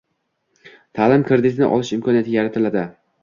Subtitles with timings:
[0.99, 2.87] ta’lim kreditini olish imkoniyati yaratiladi.